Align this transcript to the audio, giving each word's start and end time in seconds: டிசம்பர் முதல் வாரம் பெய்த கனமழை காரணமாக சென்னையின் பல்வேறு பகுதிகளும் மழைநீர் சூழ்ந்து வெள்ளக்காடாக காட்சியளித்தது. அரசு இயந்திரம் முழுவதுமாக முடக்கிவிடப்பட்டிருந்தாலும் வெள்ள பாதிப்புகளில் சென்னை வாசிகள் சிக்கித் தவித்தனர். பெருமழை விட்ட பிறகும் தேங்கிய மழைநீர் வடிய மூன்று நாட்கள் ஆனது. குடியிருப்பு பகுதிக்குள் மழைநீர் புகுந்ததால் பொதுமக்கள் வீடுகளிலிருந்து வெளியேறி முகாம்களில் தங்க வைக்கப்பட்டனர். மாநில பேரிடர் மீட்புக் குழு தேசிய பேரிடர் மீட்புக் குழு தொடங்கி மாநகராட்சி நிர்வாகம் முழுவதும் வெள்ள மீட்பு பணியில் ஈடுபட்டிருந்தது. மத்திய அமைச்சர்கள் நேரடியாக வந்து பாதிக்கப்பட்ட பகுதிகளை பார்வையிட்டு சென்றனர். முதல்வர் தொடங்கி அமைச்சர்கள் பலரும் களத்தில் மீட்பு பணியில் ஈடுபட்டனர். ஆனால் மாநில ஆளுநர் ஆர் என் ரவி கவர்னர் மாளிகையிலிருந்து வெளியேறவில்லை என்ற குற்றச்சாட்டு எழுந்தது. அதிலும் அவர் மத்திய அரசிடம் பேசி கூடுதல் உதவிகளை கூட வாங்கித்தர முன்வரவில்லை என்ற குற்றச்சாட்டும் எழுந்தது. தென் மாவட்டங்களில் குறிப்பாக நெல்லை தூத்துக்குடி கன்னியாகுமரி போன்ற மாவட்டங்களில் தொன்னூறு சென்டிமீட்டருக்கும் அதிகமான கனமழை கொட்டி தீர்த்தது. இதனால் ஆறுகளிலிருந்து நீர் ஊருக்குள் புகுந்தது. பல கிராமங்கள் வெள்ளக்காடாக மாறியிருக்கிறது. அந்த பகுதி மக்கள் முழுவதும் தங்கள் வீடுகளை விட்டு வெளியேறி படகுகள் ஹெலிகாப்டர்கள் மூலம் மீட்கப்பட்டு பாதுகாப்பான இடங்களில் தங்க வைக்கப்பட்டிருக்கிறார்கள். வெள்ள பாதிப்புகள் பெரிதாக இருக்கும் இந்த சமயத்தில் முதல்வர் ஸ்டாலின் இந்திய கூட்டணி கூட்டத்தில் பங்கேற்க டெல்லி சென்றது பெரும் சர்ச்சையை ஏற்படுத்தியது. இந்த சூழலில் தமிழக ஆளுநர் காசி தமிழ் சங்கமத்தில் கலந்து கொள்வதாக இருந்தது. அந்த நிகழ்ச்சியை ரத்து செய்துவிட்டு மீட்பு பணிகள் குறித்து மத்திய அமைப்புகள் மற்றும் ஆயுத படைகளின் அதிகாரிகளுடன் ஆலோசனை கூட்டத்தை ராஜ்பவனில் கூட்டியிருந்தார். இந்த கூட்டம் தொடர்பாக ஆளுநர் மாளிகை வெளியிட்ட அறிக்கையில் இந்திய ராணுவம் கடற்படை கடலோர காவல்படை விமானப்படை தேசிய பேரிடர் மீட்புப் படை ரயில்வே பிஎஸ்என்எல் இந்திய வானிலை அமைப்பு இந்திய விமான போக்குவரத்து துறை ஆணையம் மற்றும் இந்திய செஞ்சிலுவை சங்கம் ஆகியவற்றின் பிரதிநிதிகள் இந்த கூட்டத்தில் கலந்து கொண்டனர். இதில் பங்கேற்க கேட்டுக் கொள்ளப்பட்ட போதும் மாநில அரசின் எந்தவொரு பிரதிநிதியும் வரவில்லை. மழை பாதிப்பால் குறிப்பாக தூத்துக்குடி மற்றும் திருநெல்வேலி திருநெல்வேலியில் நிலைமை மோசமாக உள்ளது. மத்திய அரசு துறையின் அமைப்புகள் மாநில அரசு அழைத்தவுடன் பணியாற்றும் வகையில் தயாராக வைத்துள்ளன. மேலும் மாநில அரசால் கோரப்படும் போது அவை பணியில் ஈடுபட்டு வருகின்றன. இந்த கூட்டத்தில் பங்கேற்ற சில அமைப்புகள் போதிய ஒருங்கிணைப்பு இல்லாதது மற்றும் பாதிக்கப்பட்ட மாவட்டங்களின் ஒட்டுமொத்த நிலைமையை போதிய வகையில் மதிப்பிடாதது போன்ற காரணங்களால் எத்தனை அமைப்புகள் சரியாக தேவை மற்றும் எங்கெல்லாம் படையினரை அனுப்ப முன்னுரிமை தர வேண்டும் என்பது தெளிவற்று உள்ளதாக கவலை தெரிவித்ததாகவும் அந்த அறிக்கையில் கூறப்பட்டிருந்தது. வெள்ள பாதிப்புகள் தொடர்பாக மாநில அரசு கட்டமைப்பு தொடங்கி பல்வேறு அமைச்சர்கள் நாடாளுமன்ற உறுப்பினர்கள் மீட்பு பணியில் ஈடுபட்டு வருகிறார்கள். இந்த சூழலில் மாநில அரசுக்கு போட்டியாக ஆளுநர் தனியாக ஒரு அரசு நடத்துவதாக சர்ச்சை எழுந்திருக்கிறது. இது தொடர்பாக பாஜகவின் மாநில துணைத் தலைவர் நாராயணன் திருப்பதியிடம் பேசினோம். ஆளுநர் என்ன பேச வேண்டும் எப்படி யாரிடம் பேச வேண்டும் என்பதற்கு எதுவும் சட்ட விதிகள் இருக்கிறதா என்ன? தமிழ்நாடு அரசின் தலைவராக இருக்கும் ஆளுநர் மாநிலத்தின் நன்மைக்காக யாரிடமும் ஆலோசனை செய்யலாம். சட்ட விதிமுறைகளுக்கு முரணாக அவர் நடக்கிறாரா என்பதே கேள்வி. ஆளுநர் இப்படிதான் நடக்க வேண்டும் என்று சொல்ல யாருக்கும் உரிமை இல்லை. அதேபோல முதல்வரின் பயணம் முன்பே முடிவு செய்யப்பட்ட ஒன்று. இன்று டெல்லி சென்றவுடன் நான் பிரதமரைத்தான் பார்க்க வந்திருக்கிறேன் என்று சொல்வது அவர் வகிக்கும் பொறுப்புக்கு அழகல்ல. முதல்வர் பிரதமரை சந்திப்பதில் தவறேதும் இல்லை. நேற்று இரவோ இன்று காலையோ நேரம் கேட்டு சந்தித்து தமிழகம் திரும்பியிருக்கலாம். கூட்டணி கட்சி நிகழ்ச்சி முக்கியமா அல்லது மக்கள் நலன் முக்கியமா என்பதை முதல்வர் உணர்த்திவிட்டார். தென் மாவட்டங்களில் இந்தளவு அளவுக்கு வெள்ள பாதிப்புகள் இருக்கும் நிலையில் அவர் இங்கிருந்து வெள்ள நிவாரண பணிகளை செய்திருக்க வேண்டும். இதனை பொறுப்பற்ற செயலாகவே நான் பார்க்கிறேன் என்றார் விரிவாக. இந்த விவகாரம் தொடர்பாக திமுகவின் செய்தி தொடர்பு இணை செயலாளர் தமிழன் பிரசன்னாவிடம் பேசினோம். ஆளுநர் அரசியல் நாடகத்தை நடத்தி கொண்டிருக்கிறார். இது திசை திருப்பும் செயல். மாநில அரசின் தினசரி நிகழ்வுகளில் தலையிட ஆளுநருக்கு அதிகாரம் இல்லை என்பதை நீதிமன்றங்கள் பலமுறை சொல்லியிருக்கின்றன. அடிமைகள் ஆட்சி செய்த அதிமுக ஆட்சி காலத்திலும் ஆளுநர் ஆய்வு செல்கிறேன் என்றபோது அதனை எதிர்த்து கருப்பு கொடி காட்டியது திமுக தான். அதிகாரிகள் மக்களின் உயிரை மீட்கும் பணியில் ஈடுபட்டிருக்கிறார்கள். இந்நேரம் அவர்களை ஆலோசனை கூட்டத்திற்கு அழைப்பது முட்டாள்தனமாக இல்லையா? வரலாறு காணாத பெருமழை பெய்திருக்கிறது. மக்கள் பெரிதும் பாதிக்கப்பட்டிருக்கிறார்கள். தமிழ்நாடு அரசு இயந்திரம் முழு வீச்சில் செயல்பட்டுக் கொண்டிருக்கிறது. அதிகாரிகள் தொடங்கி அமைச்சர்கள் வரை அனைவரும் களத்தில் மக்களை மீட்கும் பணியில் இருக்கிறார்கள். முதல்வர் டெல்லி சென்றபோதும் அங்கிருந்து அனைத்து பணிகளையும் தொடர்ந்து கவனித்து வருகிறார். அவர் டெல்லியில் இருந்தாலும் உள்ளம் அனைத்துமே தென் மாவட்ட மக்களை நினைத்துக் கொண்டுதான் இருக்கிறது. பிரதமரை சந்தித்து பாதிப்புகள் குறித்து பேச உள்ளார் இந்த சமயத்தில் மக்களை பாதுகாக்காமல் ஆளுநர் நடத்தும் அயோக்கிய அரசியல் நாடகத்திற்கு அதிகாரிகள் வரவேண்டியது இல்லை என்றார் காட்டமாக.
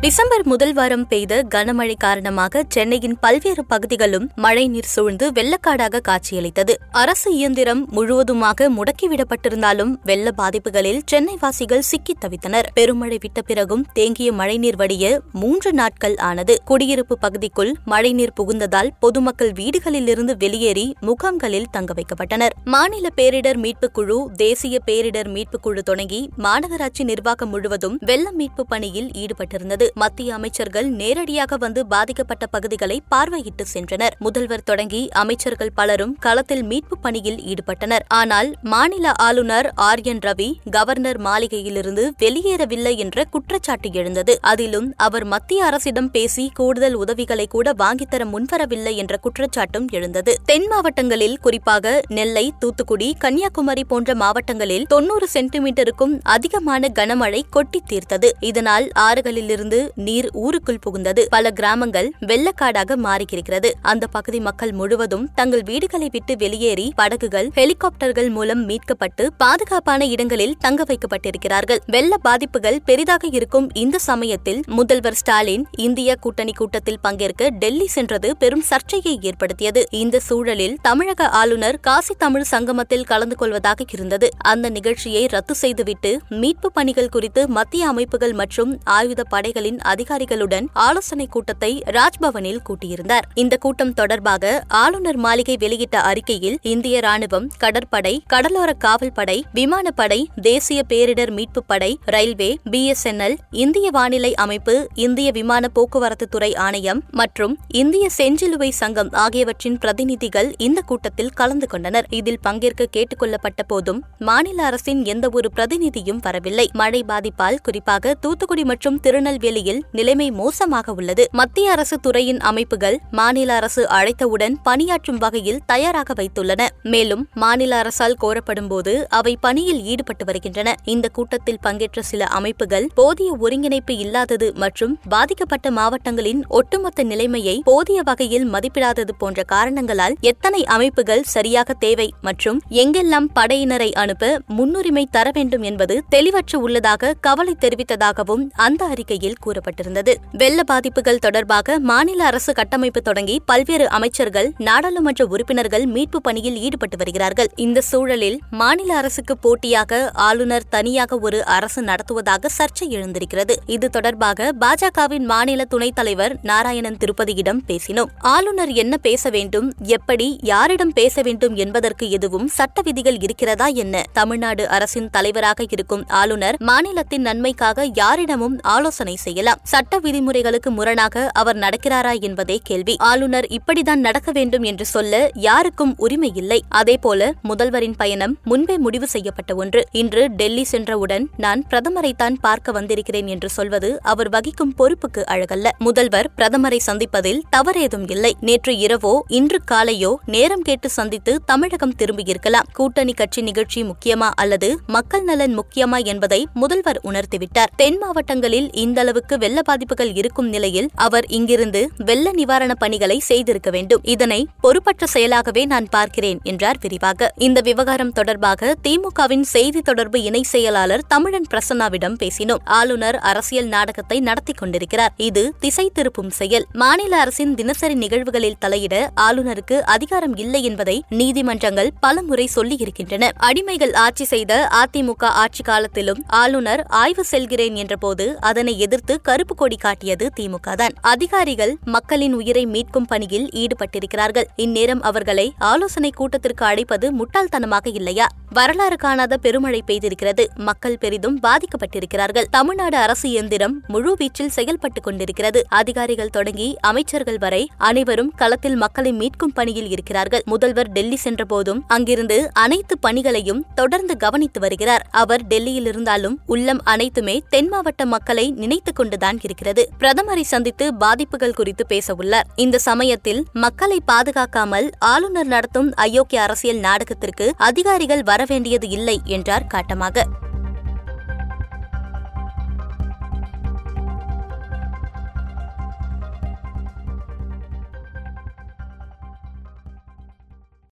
டிசம்பர் 0.00 0.46
முதல் 0.46 0.72
வாரம் 0.72 1.08
பெய்த 1.08 1.44
கனமழை 1.54 1.94
காரணமாக 1.98 2.64
சென்னையின் 2.68 3.16
பல்வேறு 3.20 3.64
பகுதிகளும் 3.64 4.30
மழைநீர் 4.34 4.84
சூழ்ந்து 4.84 5.32
வெள்ளக்காடாக 5.32 6.00
காட்சியளித்தது. 6.00 6.80
அரசு 6.90 7.34
இயந்திரம் 7.34 7.88
முழுவதுமாக 7.90 8.70
முடக்கிவிடப்பட்டிருந்தாலும் 8.70 9.94
வெள்ள 10.04 10.30
பாதிப்புகளில் 10.38 11.02
சென்னை 11.06 11.36
வாசிகள் 11.40 11.80
சிக்கித் 11.80 12.24
தவித்தனர். 12.24 12.62
பெருமழை 12.74 13.18
விட்ட 13.20 13.42
பிறகும் 13.42 13.86
தேங்கிய 13.92 14.32
மழைநீர் 14.32 14.76
வடிய 14.76 15.20
மூன்று 15.32 15.72
நாட்கள் 15.72 16.16
ஆனது. 16.16 16.62
குடியிருப்பு 16.64 17.18
பகுதிக்குள் 17.18 17.74
மழைநீர் 17.84 18.32
புகுந்ததால் 18.40 18.88
பொதுமக்கள் 19.00 19.52
வீடுகளிலிருந்து 19.52 20.36
வெளியேறி 20.38 20.94
முகாம்களில் 21.00 21.70
தங்க 21.70 21.94
வைக்கப்பட்டனர். 21.94 22.64
மாநில 22.64 23.08
பேரிடர் 23.16 23.56
மீட்புக் 23.56 23.94
குழு 23.94 24.30
தேசிய 24.36 24.78
பேரிடர் 24.86 25.28
மீட்புக் 25.28 25.62
குழு 25.62 25.82
தொடங்கி 25.82 26.30
மாநகராட்சி 26.38 27.04
நிர்வாகம் 27.04 27.50
முழுவதும் 27.50 27.98
வெள்ள 28.00 28.32
மீட்பு 28.32 28.66
பணியில் 28.66 29.10
ஈடுபட்டிருந்தது. 29.10 29.88
மத்திய 29.94 30.34
அமைச்சர்கள் 30.34 30.88
நேரடியாக 30.90 31.56
வந்து 31.56 31.86
பாதிக்கப்பட்ட 31.86 32.46
பகுதிகளை 32.46 33.02
பார்வையிட்டு 33.14 33.64
சென்றனர். 33.74 34.14
முதல்வர் 34.18 34.64
தொடங்கி 34.64 35.08
அமைச்சர்கள் 35.08 35.72
பலரும் 35.74 36.16
களத்தில் 36.20 36.62
மீட்பு 36.62 36.98
பணியில் 36.98 37.40
ஈடுபட்டனர். 37.40 38.04
ஆனால் 38.08 38.54
மாநில 38.62 39.12
ஆளுநர் 39.12 39.72
ஆர் 39.74 40.00
என் 40.00 40.18
ரவி 40.18 40.48
கவர்னர் 40.70 41.20
மாளிகையிலிருந்து 41.20 42.10
வெளியேறவில்லை 42.18 42.96
என்ற 42.96 43.24
குற்றச்சாட்டு 43.24 43.90
எழுந்தது. 43.92 44.38
அதிலும் 44.40 44.94
அவர் 44.96 45.24
மத்திய 45.24 45.64
அரசிடம் 45.64 46.10
பேசி 46.10 46.50
கூடுதல் 46.54 46.94
உதவிகளை 46.94 47.46
கூட 47.46 47.72
வாங்கித்தர 47.72 48.24
முன்வரவில்லை 48.24 48.94
என்ற 48.94 49.18
குற்றச்சாட்டும் 49.22 49.88
எழுந்தது. 49.90 50.34
தென் 50.44 50.66
மாவட்டங்களில் 50.66 51.38
குறிப்பாக 51.40 52.02
நெல்லை 52.08 52.52
தூத்துக்குடி 52.58 53.14
கன்னியாகுமரி 53.18 53.84
போன்ற 53.84 54.14
மாவட்டங்களில் 54.14 54.86
தொன்னூறு 54.86 55.28
சென்டிமீட்டருக்கும் 55.34 56.20
அதிகமான 56.22 56.88
கனமழை 56.94 57.42
கொட்டி 57.50 57.82
தீர்த்தது. 57.86 58.30
இதனால் 58.40 58.88
ஆறுகளிலிருந்து 58.98 59.79
நீர் 59.94 60.28
ஊருக்குள் 60.32 60.78
புகுந்தது. 60.86 61.22
பல 61.28 61.50
கிராமங்கள் 61.50 62.12
வெள்ளக்காடாக 62.20 62.96
மாறியிருக்கிறது. 62.96 63.70
அந்த 63.82 64.06
பகுதி 64.06 64.40
மக்கள் 64.40 64.72
முழுவதும் 64.72 65.28
தங்கள் 65.34 65.62
வீடுகளை 65.62 66.08
விட்டு 66.12 66.36
வெளியேறி 66.36 66.92
படகுகள் 66.94 67.50
ஹெலிகாப்டர்கள் 67.54 68.30
மூலம் 68.30 68.68
மீட்கப்பட்டு 68.68 69.26
பாதுகாப்பான 69.36 70.06
இடங்களில் 70.06 70.56
தங்க 70.58 70.84
வைக்கப்பட்டிருக்கிறார்கள். 70.84 71.80
வெள்ள 71.86 72.16
பாதிப்புகள் 72.16 72.80
பெரிதாக 72.84 73.28
இருக்கும் 73.32 73.68
இந்த 73.74 73.98
சமயத்தில் 73.98 74.62
முதல்வர் 74.66 75.14
ஸ்டாலின் 75.14 75.66
இந்திய 75.76 76.14
கூட்டணி 76.14 76.52
கூட்டத்தில் 76.52 77.00
பங்கேற்க 77.02 77.50
டெல்லி 77.50 77.86
சென்றது 77.86 78.36
பெரும் 78.36 78.62
சர்ச்சையை 78.62 79.18
ஏற்படுத்தியது. 79.22 79.86
இந்த 79.90 80.20
சூழலில் 80.20 80.76
தமிழக 80.82 81.28
ஆளுநர் 81.28 81.80
காசி 81.80 82.14
தமிழ் 82.18 82.42
சங்கமத்தில் 82.42 83.04
கலந்து 83.04 83.36
கொள்வதாக 83.36 83.84
இருந்தது. 83.92 84.28
அந்த 84.38 84.68
நிகழ்ச்சியை 84.68 85.26
ரத்து 85.26 85.54
செய்துவிட்டு 85.54 86.20
மீட்பு 86.28 86.72
பணிகள் 86.72 87.08
குறித்து 87.08 87.48
மத்திய 87.48 87.86
அமைப்புகள் 87.86 88.32
மற்றும் 88.32 88.80
ஆயுத 88.84 89.24
படைகளின் 89.24 89.69
அதிகாரிகளுடன் 89.78 90.66
ஆலோசனை 90.72 91.26
கூட்டத்தை 91.26 91.82
ராஜ்பவனில் 91.86 92.58
கூட்டியிருந்தார். 92.68 93.20
இந்த 93.34 93.56
கூட்டம் 93.56 93.94
தொடர்பாக 93.94 94.64
ஆளுநர் 94.68 95.16
மாளிகை 95.16 95.56
வெளியிட்ட 95.56 96.00
அறிக்கையில் 96.00 96.58
இந்திய 96.62 97.00
ராணுவம் 97.00 97.46
கடற்படை 97.58 98.22
கடலோர 98.26 98.72
காவல்படை 98.72 99.44
விமானப்படை 99.54 100.28
தேசிய 100.42 100.82
பேரிடர் 100.88 101.30
மீட்புப் 101.30 101.66
படை 101.66 101.98
ரயில்வே 102.04 102.58
பிஎஸ்என்எல் 102.70 103.36
இந்திய 103.50 103.90
வானிலை 103.90 104.34
அமைப்பு 104.34 104.88
இந்திய 104.94 105.30
விமான 105.30 105.68
போக்குவரத்து 105.68 106.28
துறை 106.28 106.54
ஆணையம் 106.54 107.02
மற்றும் 107.10 107.58
இந்திய 107.68 108.08
செஞ்சிலுவை 108.18 108.70
சங்கம் 108.70 109.10
ஆகியவற்றின் 109.12 109.78
பிரதிநிதிகள் 109.78 110.54
இந்த 110.58 110.80
கூட்டத்தில் 110.80 111.30
கலந்து 111.30 111.66
கொண்டனர். 111.66 112.06
இதில் 112.08 112.38
பங்கேற்க 112.40 112.86
கேட்டுக் 112.90 113.18
கொள்ளப்பட்ட 113.18 113.62
போதும் 113.62 114.04
மாநில 114.18 114.64
அரசின் 114.64 115.04
எந்தவொரு 115.04 115.50
பிரதிநிதியும் 115.56 116.18
வரவில்லை. 116.22 116.70
மழை 116.72 117.04
பாதிப்பால் 117.08 117.56
குறிப்பாக 117.62 118.14
தூத்துக்குடி 118.14 118.64
மற்றும் 118.64 119.00
திருநெல்வேலி 119.00 119.59
திருநெல்வேலியில் 119.60 119.96
நிலைமை 119.98 120.28
மோசமாக 120.40 120.92
உள்ளது. 120.98 121.24
மத்திய 121.40 121.72
அரசு 121.74 121.96
துறையின் 122.04 122.40
அமைப்புகள் 122.50 122.96
மாநில 123.18 123.50
அரசு 123.60 123.82
அழைத்தவுடன் 123.96 124.54
பணியாற்றும் 124.66 125.20
வகையில் 125.24 125.60
தயாராக 125.66 126.14
வைத்துள்ளன. 126.20 126.62
மேலும் 126.92 127.22
மாநில 127.42 127.72
அரசால் 127.82 128.16
கோரப்படும் 128.22 128.70
போது 128.72 128.92
அவை 129.18 129.32
பணியில் 129.46 129.82
ஈடுபட்டு 129.92 130.24
வருகின்றன. 130.28 130.68
இந்த 130.94 131.06
கூட்டத்தில் 131.08 131.62
பங்கேற்ற 131.66 132.02
சில 132.10 132.24
அமைப்புகள் 132.38 132.86
போதிய 132.98 133.30
ஒருங்கிணைப்பு 133.44 133.94
இல்லாதது 134.04 134.48
மற்றும் 134.62 134.94
பாதிக்கப்பட்ட 135.14 135.70
மாவட்டங்களின் 135.70 136.42
ஒட்டுமொத்த 136.58 137.02
நிலைமையை 137.12 137.56
போதிய 137.70 138.00
வகையில் 138.02 138.46
மதிப்பிடாதது 138.54 139.14
போன்ற 139.18 139.40
காரணங்களால் 139.54 140.16
எத்தனை 140.32 140.62
அமைப்புகள் 140.76 141.24
சரியாக 141.34 141.68
தேவை 141.86 142.08
மற்றும் 142.28 142.60
எங்கெல்லாம் 142.82 143.28
படையினரை 143.38 143.90
அனுப்ப 144.04 144.32
முன்னுரிமை 144.58 145.04
தர 145.16 145.26
வேண்டும் 145.34 145.64
என்பது 145.70 145.96
தெளிவற்று 146.16 146.56
உள்ளதாக 146.66 147.14
கவலை 147.20 147.54
தெரிவித்ததாகவும் 147.60 148.44
அந்த 148.66 148.82
அறிக்கையில் 148.86 149.38
கூறப்பட்டிருந்தது. 149.46 150.14
வெள்ள 150.32 150.62
பாதிப்புகள் 150.62 151.18
தொடர்பாக 151.18 151.78
மாநில 151.78 152.24
அரசு 152.24 152.52
கட்டமைப்பு 152.52 153.02
தொடங்கி 153.02 153.42
பல்வேறு 153.46 153.88
அமைச்சர்கள் 153.88 154.52
நாடாளுமன்ற 154.58 155.26
உறுப்பினர்கள் 155.26 155.86
மீட்பு 155.86 156.20
பணியில் 156.20 156.56
ஈடுபட்டு 156.56 156.96
வருகிறார்கள். 156.96 157.48
இந்த 157.56 157.80
சூழலில் 157.80 158.40
மாநில 158.50 158.96
அரசுக்கு 158.96 159.38
போட்டியாக 159.38 160.10
ஆளுநர் 160.14 160.68
தனியாக 160.68 161.18
ஒரு 161.18 161.44
அரசு 161.44 161.82
நடத்துவதாக 161.82 162.48
சர்ச்சை 162.58 162.88
எழுந்திருக்கிறது. 162.88 163.56
இது 163.66 163.90
தொடர்பாக 163.90 164.52
பாஜகவின் 164.60 165.24
மாநில 165.24 165.64
துணைத் 165.64 165.94
தலைவர் 165.94 166.38
நாராயணன் 166.42 166.96
திருப்பதியிடம் 166.96 167.60
பேசினோம். 167.66 168.10
ஆளுநர் 168.18 168.68
என்ன 168.68 168.96
பேச 168.96 169.30
வேண்டும் 169.30 169.72
எப்படி 169.82 170.38
யாரிடம் 170.42 170.92
பேச 170.92 171.22
வேண்டும் 171.22 171.54
என்பதற்கு 171.54 172.10
எதுவும் 172.10 172.48
சட்ட 172.48 172.80
விதிகள் 172.82 173.18
இருக்கிறதா 173.18 173.66
என்ன? 173.66 174.04
தமிழ்நாடு 174.12 174.68
அரசின் 174.68 175.10
தலைவராக 175.10 175.64
இருக்கும் 175.70 176.04
ஆளுநர் 176.08 176.56
மாநிலத்தின் 176.58 177.22
நன்மைக்காக 177.22 177.88
யாரிடமும் 177.94 178.58
ஆலோசனை 178.62 179.16
செய்யலாம். 179.30 179.60
சட்ட 179.72 179.98
விதிமுறைகளுக்கு 179.98 180.70
முரணாக 180.70 181.24
அவர் 181.40 181.58
நடக்கிறாரா 181.58 182.12
என்பதே 182.20 182.56
கேள்வி. 182.68 182.94
ஆளுநர் 182.98 183.46
இப்படிதான் 183.56 184.04
நடக்க 184.06 184.30
வேண்டும் 184.32 184.62
என்று 184.62 184.84
சொல்ல 184.94 185.18
யாருக்கும் 185.48 185.92
உரிமை 185.96 186.30
இல்லை. 186.34 186.58
அதேபோல 186.68 187.30
முதல்வரின் 187.48 187.96
பயணம் 187.96 188.34
முன்பே 188.44 188.76
முடிவு 188.78 189.06
செய்யப்பட்ட 189.06 189.54
ஒன்று. 189.54 189.80
இன்று 189.92 190.22
டெல்லி 190.30 190.64
சென்றவுடன் 190.64 191.24
நான் 191.36 191.60
பிரதமரைத்தான் 191.70 192.36
பார்க்க 192.40 192.72
வந்திருக்கிறேன் 192.72 193.26
என்று 193.26 193.48
சொல்வது 193.50 193.90
அவர் 194.02 194.28
வகிக்கும் 194.28 194.74
பொறுப்புக்கு 194.78 195.24
அழகல்ல. 195.32 195.68
முதல்வர் 195.78 196.28
பிரதமரை 196.36 196.78
சந்திப்பதில் 196.86 197.40
தவறேதும் 197.56 198.06
இல்லை. 198.10 198.32
நேற்று 198.40 198.72
இரவோ 198.86 199.14
இன்று 199.28 199.60
காலையோ 199.70 200.12
நேரம் 200.26 200.62
கேட்டு 200.62 200.90
சந்தித்து 200.90 201.34
தமிழகம் 201.44 201.94
திரும்பியிருக்கலாம். 201.98 202.70
கூட்டணி 202.72 203.12
கட்சி 203.12 203.42
நிகழ்ச்சி 203.42 203.82
முக்கியமா 203.82 204.30
அல்லது 204.36 204.70
மக்கள் 204.86 205.24
நலன் 205.24 205.56
முக்கியமா 205.58 206.00
என்பதை 206.04 206.40
முதல்வர் 206.54 207.00
உணர்த்திவிட்டார். 207.04 207.72
தென் 207.76 207.98
மாவட்டங்களில் 207.98 208.68
இந்தளவு 208.84 209.19
அளவுக்கு 209.20 209.44
வெள்ள 209.44 209.62
பாதிப்புகள் 209.62 210.10
இருக்கும் 210.14 210.48
நிலையில் 210.48 210.86
அவர் 211.06 211.26
இங்கிருந்து 211.36 211.80
வெள்ள 212.08 212.26
நிவாரண 212.32 212.72
பணிகளை 212.74 213.16
செய்திருக்க 213.28 213.70
வேண்டும். 213.70 214.02
இதனை 214.14 214.38
பொறுப்பற்ற 214.60 215.06
செயலாகவே 215.14 215.62
நான் 215.64 215.88
பார்க்கிறேன் 215.90 216.38
என்றார் 216.42 216.78
விரிவாக. 216.80 217.28
இந்த 217.46 217.58
விவகாரம் 217.60 218.12
தொடர்பாக 218.12 218.70
திமுகவின் 218.86 219.44
செய்தி 219.54 219.80
தொடர்பு 219.80 220.18
இணை 220.28 220.42
செயலாளர் 220.52 221.04
தமிழன் 221.08 221.48
பிரசன்னாவிடம் 221.52 222.16
பேசினோம். 222.22 222.62
ஆளுநர் 222.78 223.18
அரசியல் 223.30 223.70
நாடகத்தை 223.74 224.18
நடத்தி 224.20 224.52
கொண்டிருக்கிறார். 224.52 225.12
இது 225.28 225.42
திசை 225.60 225.86
திருப்பும் 225.98 226.32
செயல். 226.40 226.66
மாநில 226.82 227.12
அரசின் 227.16 227.54
தினசரி 227.54 227.98
நிகழ்வுகளில் 228.04 228.58
தலையிட 228.64 228.94
ஆளுநருக்கு 229.26 229.78
அதிகாரம் 229.96 230.36
இல்லை 230.36 230.62
என்பதை 230.62 230.96
நீதிமன்றங்கள் 231.20 231.92
பலமுறை 232.00 232.48
சொல்லியிருக்கின்றன. 232.56 233.30
அடிமைகள் 233.50 233.94
ஆட்சி 234.06 234.24
செய்த 234.24 234.52
அதிமுக 234.82 235.24
ஆட்சி 235.44 235.62
காலத்திலும் 235.62 236.22
ஆளுநர் 236.42 236.84
ஆய்வு 237.02 237.26
செல்கிறேன் 237.34 237.78
என்றபோது 237.84 238.28
அதனை 238.50 238.74
எதிர்த்து 238.78 239.09
கருப்பு 239.18 239.54
கொடி 239.54 239.76
காட்டியது 239.76 240.30
திமுக 240.40 240.74
தான். 240.74 240.94
அதிகாரிகள் 241.00 241.76
மக்களின் 241.84 242.34
உயிரை 242.34 242.66
மீட்கும் 242.66 243.06
பணியில் 243.06 243.50
ஈடுபட்டிருக்கிறார்கள். 243.54 244.44
இந்நேரம் 244.56 245.02
அவர்களை 245.02 245.54
ஆலோசனை 245.58 246.10
கூட்டத்திற்கு 246.10 246.64
அழைப்பது 246.64 247.12
முட்டாள்தனமாக 247.12 247.86
இல்லையா? 247.92 248.26
வரலாறு 248.52 248.96
காணாத 248.96 249.36
பெருமழை 249.36 249.82
பெய்திருக்கிறது. 249.86 250.46
மக்கள் 250.54 250.98
பெரிதும் 250.98 251.40
பாதிக்கப்பட்டிருக்கிறார்கள். 251.42 252.44
தமிழ்நாடு 252.50 252.96
அரசு 252.96 253.28
இயந்திரம் 253.28 253.82
முழு 253.86 254.16
வீச்சில் 254.20 254.50
செயல்பட்டுக் 254.56 255.02
கொண்டிருக்கிறது. 255.02 255.64
அதிகாரிகள் 255.68 256.28
தொடங்கி 256.28 256.76
அமைச்சர்கள் 256.80 257.38
வரை 257.38 257.70
அனைவரும் 257.78 258.30
களத்தில் 258.30 258.76
மக்களை 258.76 259.12
மீட்கும் 259.12 259.54
பணியில் 259.54 259.90
இருக்கிறார்கள். 259.90 260.42
முதல்வர் 260.44 260.88
டெல்லி 260.88 261.18
சென்றபோதும் 261.24 261.80
அங்கிருந்து 261.86 262.50
அனைத்து 262.52 262.98
பணிகளையும் 262.98 263.66
தொடர்ந்து 263.74 264.16
கவனித்து 264.16 264.60
வருகிறார். 264.60 265.06
அவர் 265.10 265.42
டெல்லியில் 265.42 265.86
இருந்தாலும் 265.86 266.38
உள்ளம் 266.46 266.80
அனைத்துமே 266.84 267.42
தென் 267.48 267.68
மாவட்ட 267.68 268.06
மக்களை 268.06 268.50
நினைத்துக் 268.50 268.96
கொண்டுதான் 268.96 269.38
இருக்கிறது. 269.42 269.88
பிரதமரை 270.00 270.42
சந்தித்து 270.42 270.94
பாதிப்புகள் 270.94 271.54
குறித்து 271.54 271.86
பேச 271.86 272.14
உள்ளார் 272.14 272.46
இந்த 272.54 272.78
சமயத்தில் 272.78 273.44
மக்களை 273.52 274.02
பாதுகாக்காமல் 274.12 274.90
ஆளுநர் 274.98 275.46
நடத்தும் 275.46 275.94
அயோக்கிய 275.94 276.36
அரசியல் 276.36 276.76
நாடகத்திற்கு 276.76 277.52
அதிகாரிகள் 277.56 278.28
வரவேண்டியது 278.40 278.88
இல்லை 278.88 279.20
என்றார் 279.24 279.70
காட்டமாக. 279.74 280.24